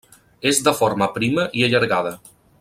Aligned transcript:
És 0.51 0.61
de 0.67 0.73
forma 0.79 1.11
prima 1.19 1.47
i 1.61 1.67
allargada. 1.69 2.17